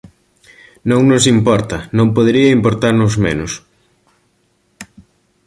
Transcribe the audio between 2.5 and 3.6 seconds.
importarnos menos.